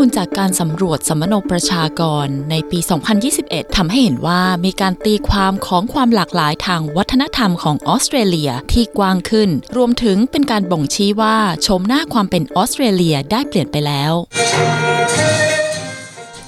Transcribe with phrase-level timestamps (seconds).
[0.00, 2.78] มูลจากการสำรวจสมโนประชากรในปี
[3.26, 11.36] 2021 ทำให้เห็นว่ามีการตีความของความหลากหลายทางวัฒนธรรมของออสเตรเลียที่กว้างขึ้น รวมถึงเป็นการบ่งชี้ว่า
[11.66, 14.12] โฉมหน้าความเป็นออสเตรเลียได้เปลี่ยนไปแล้ว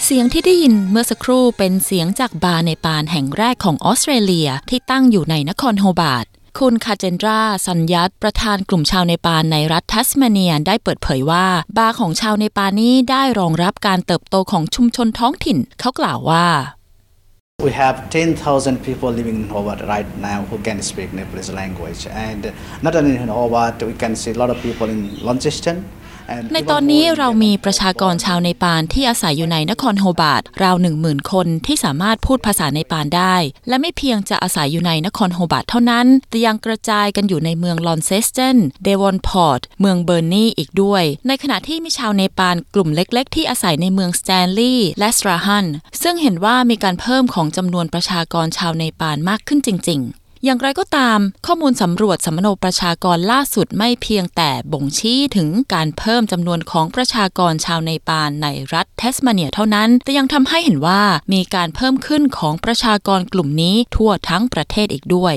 [0.04, 6.26] เสียงที่ได้ยินเมื่อสักครู่เป็นเสียงจากบาร์เนปาลแห่งแรกของออสเตรเลียที่ตั้งอยู่ในนครโฮบาร์ต
[6.60, 16.46] คุณคาเจนดราสัญญัตประธานกลุ่มชาวเนปาลในรัฐทัสมาเนียได้เปิดเผยว่าบาร์ของชาวเนปาลนี้ได้รองรับการเติบโตของชุมชนท้องถิ่น เขากล่าวว่า
[17.66, 22.02] We have 10,000 people living in Hobart right now who can speak Nepalese language.
[22.28, 22.42] And
[22.86, 25.76] not only in Hobart, we can see a lot of people in Launceston.
[26.34, 27.62] And ใน even ตอนนี้ more in เรามี Devon.
[27.64, 33.36] ประชากรชาวเนปาลที่อาศัยอยู่ในนครโฮบาร์ดราวหนึ่งหมื่นคนที่สามารถพูดภาษาเนปาลได้
[33.68, 45.66] และไม่เพียงจะอาศัยอยู่ในนครโฮบาร์ดเท่านั้น แต่ยังกระจายกันอยู่ในเมืองลอนเซสตันเดวอนพอร์ตเมืองเบอร์นีอีกด้วย ในขณะที่มีชาวเนปาลกลุ่มเล็ก ๆ ที่อาศัยในเมืองสแตนลีย์และสตราฮัน
[46.02, 65.34] ซึ่งเห็นว่ามีการเพิ่มของจำนวนประชากรชาวเนปาลมากขึ้นจริง ๆ อย่างไรก็ตาม ข้อมูลสำรวจสำมโนประชากรล่าสุดไม่เพียงแต่บ่งชี้ถึงการเพิ่มจำนวนของประชากรชาวเนปาลในรัฐเทสมาเนียเท่านั้น แต่ยังทำให้เห็นว่ามีการเพิ่มขึ้นของประชากรกลุ่มนี้ทั่วทั้งประเทศอีกด้วย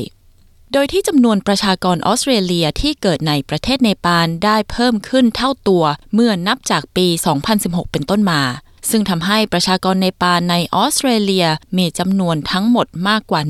[0.73, 7.07] โดยที่จำนวนประชากรออสเตรเลียที่เกิดในประเทศเนปาลได้เพิ่มขึ้นเท่าตัวเมื่อนับจากปี
[7.49, 8.41] 2016 เป็นต้นมา
[8.89, 11.47] ซึ่งทำให้ประชากรในปาลในออสเตรเลีย
[11.77, 13.41] มีจำนวนทั้งหมดมากกว่า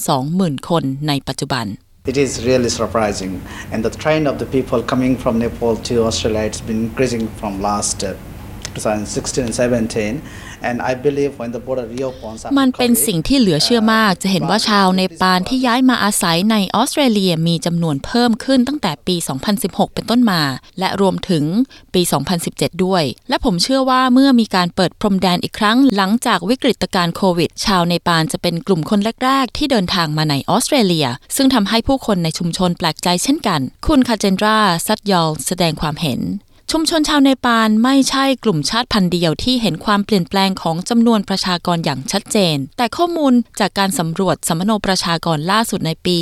[0.00, 1.66] 120,000 คนในปัจจุบัน
[2.12, 3.32] It is really surprising.
[3.72, 7.52] And the trend of the people coming from Nepal to Australia has been increasing from
[7.68, 7.98] last
[8.78, 10.22] 2016 and 17.
[10.68, 19.16] And I believe when the border reopens, after มันเป็น COVID, สิ่งที่เหลือเชื่อมาก จะเห็นว่าชาวเนปาลที่ย้ายมาอาศัยในออสเตรเลียมีจำนวนเพิ่มขึ้นตั้งแต่ปี
[19.56, 20.42] 2016 เป็นต้นมา
[20.78, 21.44] และรวมถึง
[21.94, 22.02] ปี
[22.42, 36.20] 2017 ด้วย และผมเชื่อว่าเมื่อมีการเปิดพรมแดนอีกครั้งหลังจากวิกฤตการณ์โควิด ชาวเนปาลจะเป็นกลุ่มคนแรก ๆ ที่เดินทางมาในออสเตรเลีย ซึ่งทำให้ผู้คนในชุมชนแปลกใจเช่นกัน คุณคาเจนดราซัตยอลแสดงความเห็น
[36.72, 46.18] ชุมชนชาวเนปาลไม่ใช่กลุ่มชาติพันธุ์เดียวที่เห็นความเปลี่ยนแปลงของจำนวนประชากรอย่างชัดเจน แต่ข้อมูลจากการสำรวจสมโนประชากรล่าสุดในปี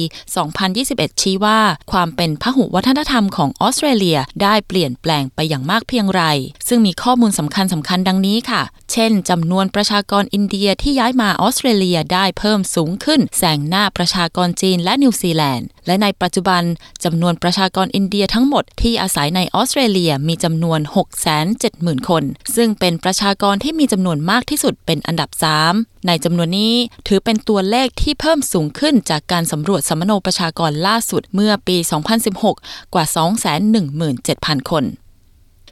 [0.59, 1.61] 2021 ชี้ว่า
[1.93, 6.23] ความเป็นพหุวัฒนธรรมของออสเตรเลียได้เปลี่ยนแปลงไปอย่างมากเพียงไร
[6.69, 16.63] ซึ่งมีข้อมูลสำคัญสำคัญดังนี้ค่ะ เช่นจำนวนประชากรอินเดียที่ย้ายมาออสเตรเลียได้เพิ่มสูงขึ้น แซงหน้าประชากรจีนและนิวซีแลนด์ และในปัจจุบัน
[17.05, 20.81] จำนวนประชากรอินเดียทั้งหมดที่อาศัยในออสเตรเลียมีจำนวน
[21.45, 22.25] 670,000 คน
[22.57, 25.31] ซึ่งเป็นประชากรที่มีจำนวนมากที่สุดเป็นอันดับ
[25.69, 26.75] 3 ในจำนวนนี้
[27.09, 31.77] ถือเป็นตัวเลขที่เพิ่มสูงขึ้นจากการสำรวจสมโนประชากรล่าสุดเมื่อปี
[32.55, 33.05] 2016 กว่า
[33.89, 34.85] 217,000 คน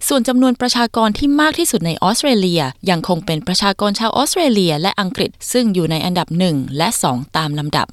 [0.08, 7.86] ส่วนจำนวนประชากรที่มากที่สุดในออสเตรเลีย ยังคงเป็นประชากรชาวออสเตรเลียและอังกฤษ ซึ่งอยู่ในอันดับ 1 และ 2 ตามลำดับ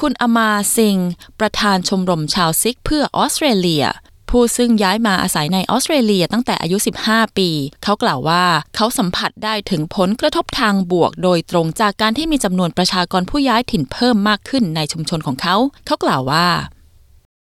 [0.00, 0.96] คุณอมาซิง
[1.40, 3.84] ประธานชมรมชาวซิกเพื่อออสเตรเลีย
[4.30, 6.76] ผู้ซึ่งย้ายมาอาศัยในออสเตรเลียตั้งแต่อายุ
[7.08, 7.48] 15 ปี
[7.82, 8.44] เขากล่าวว่า
[8.76, 16.46] เขาสัมผัสได้ถึงผลกระทบทางบวก โดยตรงจากการที่มีจำนวนประชากรผู้ย้ายถิ่นเพิ่มมากขึ้นในชุมชนของเขา เขากล่าวว่า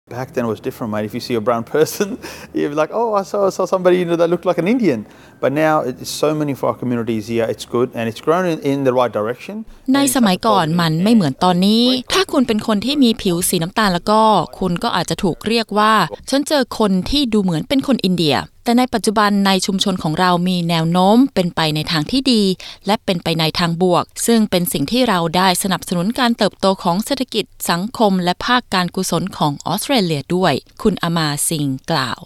[0.09, 1.05] Back then it was different, mate.
[1.05, 2.19] If you see a brown person,
[2.53, 4.67] you'd be like, oh, I saw, I saw somebody you know, that looked like an
[4.67, 5.05] Indian.
[5.39, 7.45] But now it's so many for our communities here.
[7.45, 9.55] It's good and it's grown in, in the right direction.
[9.93, 14.21] ใน And it's สมัย like a ก่อน positive มัน and ไม่เหมือนตอนนี้ ถ้าคุณเป็นคนที่มีผิวสีน้ำตาลแล้วก็
[14.59, 15.93] คุณก็อาจจะถูกเรียกว่า
[16.29, 22.43] ฉันเจอคนที่ดูเหมือนเป็นคนอินเดีย แต่ในปัจจุบันในชุมชนของเรามีแนวโน้มเป็นไปในทางที่ดี
[22.87, 32.19] และเป็นไปในทางบวก ซึ่งเป็นสิ่งที่เราได้สนับสนุนการเติบโตของเศรษฐกิจสังคม และภาคการกุศลของออสเตรเลียด้วย คุณอามาซิงกล่าว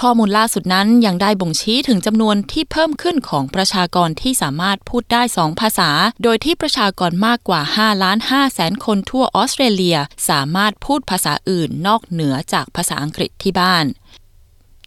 [0.00, 5.90] ข้อมูลล่าสุดนั้นยังได้บ่งชี้ถึงจำนวนที่เพิ่มขึ้นของประชากรที่สามารถพูดได้ 2 ภาษา
[6.22, 13.86] โดยที่ประชากรมากกว่า 5 ล้าน5แสนคนทั่วออสเตรเลีย สามารถพูดภาษาอื่นนอกเหนือจากภาษาอังกฤษที่บ้าน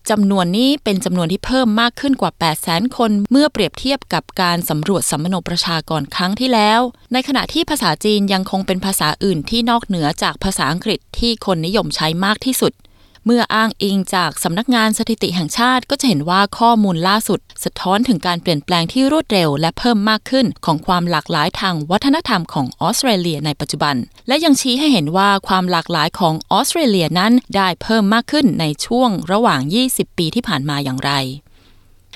[0.10, 6.80] จำนวนนี้เป็นจำนวนที่เพิ่มมากขึ้นกว่า 8 0 0 0 0 0 คน เมื่อเปรียบเทียบกับการสำรวจสัมมโนประชากรครั้งที่แล้ว
[7.14, 12.74] ในขณะที่ภาษาจีนยังคงเป็นภาษาอื่นที่นอกเหนือจากภาษาอังกฤษที่คนนิยมใช้มากที่สุด
[13.26, 23.96] เมื่ออ้างอิงจากสำนักงานสถิติแห่งชาติ ก็จะเห็นว่าข้อมูลล่าสุด สะท้อนถึงการเปลี่ยนแปลงที่รวดเร็ว และเพิ่มมากขึ้นของความหลากหลายทางวัฒนธรรมของออสเตรเลียในปัจจุบัน
[24.28, 31.14] และยังชี้ให้เห็นว่าความหลากหลายของออสเตรเลียนั้นได้เพิ่มมากขึ้นในช่วงระหว่าง 20 ปีที่ผ่านมาอย่างไร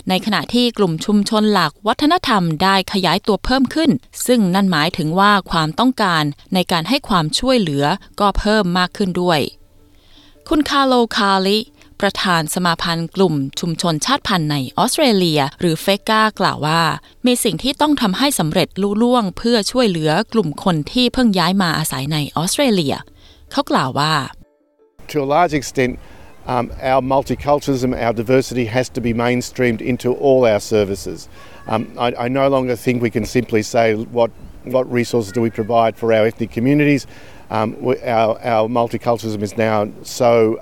[0.10, 3.92] ในขณะที่กลุ่มชุมชนหลักวัฒนธรรมได้ขยายตัวเพิ่มขึ้น
[4.28, 6.24] ซึ่งนั่นหมายถึงว่าความต้องการ
[6.54, 7.86] ในการให้ความช่วยเหลือ
[8.20, 9.40] ก็เพิ่มมากขึ้นด้วย
[10.52, 11.60] คุณคาโลคาลิ
[12.02, 16.82] ประธานสมาพันธ์กลุ่มชุมชนชาติพันธุ์ในออสเตรเลีย หรือเฟกากล่าวว่า
[17.26, 22.96] มีสิ่งที่ต้องทำให้สำเร็จลุล่วง เพื่อช่วยเหลือกลุ่มคนที่เพิ่งย้ายมาอาศัยในออสเตรเลีย
[23.52, 24.14] เขากล่าวว่า
[25.12, 25.94] to a large extent,
[26.54, 31.20] um, our multiculturalism, our diversity has to be mainstreamed into all our services.
[31.72, 33.86] Um, I, I no longer think we can simply say
[34.18, 34.32] what,
[34.72, 37.08] what resources do we provide for our ethnic communities.
[37.50, 40.60] Um, we, our, our multiculturalism is now so.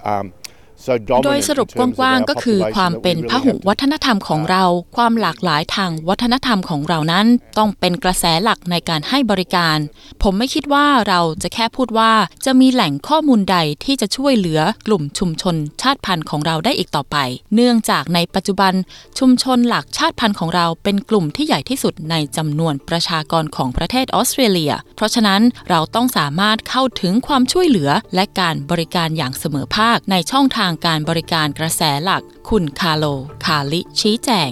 [0.75, 0.93] Um, so
[1.25, 3.17] โดย dominant สรุป in ก terms of ว้าง our ๆก็คือ population ความ that we เป็น
[3.17, 4.63] really พหุ have to วัฒนธรรมของเรา
[4.97, 7.25] ความหลากหลายทางวัฒนธรรมของเรานั้น
[7.57, 9.77] ต้องเป็นกระแสหลักในการให้บริการ
[10.23, 12.11] ผมไม่คิดว่าเราจะแค่พูดว่า
[12.45, 17.17] จะมีแหล่งข้อมูลใดที่จะช่วยเหลือกลุ่มชุมชนชาติพันธุ์ของเราได้อีกต่อไป
[17.55, 18.73] เนื่องจากในปัจจุบัน
[19.19, 33.05] ชุมชนหลักชาติพันธุ์ของเราเป็นกลุ่มที่ใหญ่ที่สุดในจำนวนประชากรของประเทศออสเตรเลีย เพราะฉะนั้นเราต้องสามารถเข้าถึงความช่วยเหลือและการบริการอย่างเสมอภาคในช่องทางางการบริการกระแสหลัก คุณคาโล
[33.45, 34.51] คาลิ ชี้แจง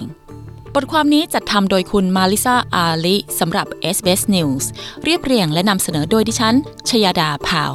[0.74, 3.66] บทความนี้จัดทำโดยคุณมาลิซาอาลิสำหรับ
[3.96, 4.64] SBS News
[5.04, 6.54] เรียบเรียงและนำเสนอโดยดิฉัน
[6.88, 7.72] ชยาดาพาว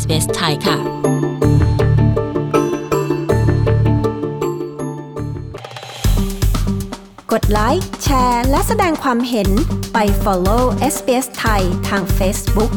[0.00, 0.78] SBS ไทยค่ะ
[7.32, 9.50] กดไลค์ แชร์ และแสดงความเห็น
[9.92, 10.62] ไป follow
[10.94, 12.72] SBS ไทยทาง Facebook